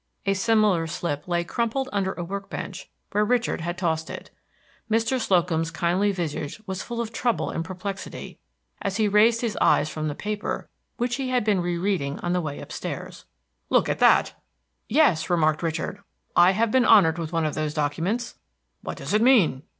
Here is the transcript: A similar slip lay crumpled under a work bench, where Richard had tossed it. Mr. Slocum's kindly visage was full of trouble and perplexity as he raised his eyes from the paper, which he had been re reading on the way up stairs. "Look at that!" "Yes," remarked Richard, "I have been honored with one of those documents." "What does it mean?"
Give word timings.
A 0.25 0.33
similar 0.33 0.87
slip 0.87 1.27
lay 1.27 1.43
crumpled 1.43 1.87
under 1.93 2.13
a 2.13 2.23
work 2.23 2.49
bench, 2.49 2.89
where 3.11 3.23
Richard 3.23 3.61
had 3.61 3.77
tossed 3.77 4.09
it. 4.09 4.31
Mr. 4.89 5.19
Slocum's 5.19 5.69
kindly 5.69 6.11
visage 6.11 6.59
was 6.65 6.81
full 6.81 6.99
of 6.99 7.13
trouble 7.13 7.51
and 7.51 7.63
perplexity 7.63 8.39
as 8.81 8.97
he 8.97 9.07
raised 9.07 9.41
his 9.41 9.55
eyes 9.61 9.91
from 9.91 10.07
the 10.07 10.15
paper, 10.15 10.67
which 10.97 11.17
he 11.17 11.29
had 11.29 11.43
been 11.43 11.61
re 11.61 11.77
reading 11.77 12.17
on 12.21 12.33
the 12.33 12.41
way 12.41 12.59
up 12.63 12.71
stairs. 12.71 13.25
"Look 13.69 13.87
at 13.89 13.99
that!" 13.99 14.33
"Yes," 14.89 15.29
remarked 15.29 15.61
Richard, 15.61 15.99
"I 16.35 16.53
have 16.53 16.71
been 16.71 16.83
honored 16.83 17.19
with 17.19 17.31
one 17.31 17.45
of 17.45 17.53
those 17.53 17.75
documents." 17.75 18.39
"What 18.81 18.97
does 18.97 19.13
it 19.13 19.21
mean?" 19.21 19.61